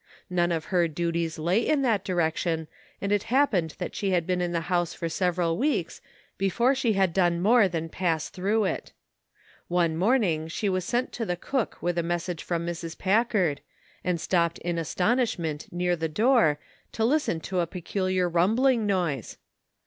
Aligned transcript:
None 0.31 0.51
of 0.51 0.65
her 0.73 0.87
duties 0.87 1.37
lay 1.37 1.59
in 1.61 1.83
that 1.83 2.03
direction, 2.03 2.67
and 2.99 3.11
it 3.11 3.21
happened 3.29 3.75
that 3.77 3.93
she 3.95 4.09
had 4.09 4.25
been 4.25 4.41
in 4.41 4.51
the 4.51 4.61
house 4.61 4.95
for 4.95 5.07
several 5.07 5.59
weeks 5.59 6.01
before 6.39 6.73
she 6.73 6.93
had 6.93 7.13
done 7.13 7.39
more 7.39 7.67
than 7.67 7.87
pass 7.87 8.27
through 8.27 8.63
it. 8.65 8.93
One 9.67 9.95
morning 9.95 10.47
she 10.47 10.69
was 10.69 10.85
sent 10.85 11.11
to 11.11 11.23
the 11.23 11.35
cook 11.37 11.77
with 11.81 11.99
a 11.99 12.01
message 12.01 12.41
from 12.41 12.65
Mrs. 12.65 12.97
Packard, 12.97 13.61
and 14.03 14.19
stopped 14.19 14.57
in 14.57 14.79
astonishment 14.79 15.67
near 15.71 15.95
the 15.95 16.09
door 16.09 16.57
to 16.93 17.05
listen 17.05 17.39
to 17.41 17.59
a 17.59 17.67
pecu 17.67 18.05
liar 18.11 18.27
rumbling 18.27 18.87
noise. 18.87 19.37